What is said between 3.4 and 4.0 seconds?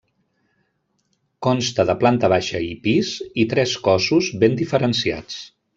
i tres